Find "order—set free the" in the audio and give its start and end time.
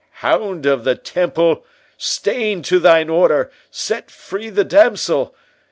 3.07-4.63